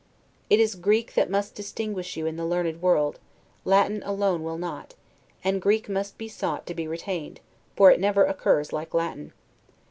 [0.49, 3.19] It is Greek that must distinguish you in the learned world,
[3.63, 4.95] Latin alone will not:
[5.43, 7.39] and Greek must be sought to be retained,
[7.75, 9.31] for it never occurs like Latin.